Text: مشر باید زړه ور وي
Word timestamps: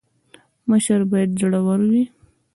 مشر 0.69 0.99
باید 1.11 1.29
زړه 1.41 1.59
ور 1.65 1.79
وي 1.91 2.03